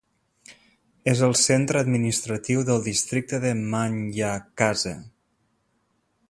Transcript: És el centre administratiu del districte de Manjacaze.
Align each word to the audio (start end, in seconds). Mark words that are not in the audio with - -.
És 1.11 1.19
el 1.27 1.35
centre 1.41 1.83
administratiu 1.87 2.63
del 2.71 2.81
districte 2.87 3.41
de 3.45 3.53
Manjacaze. 3.75 4.97